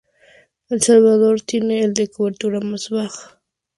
[0.69, 3.39] El Salvador tiene el de cobertura más baja.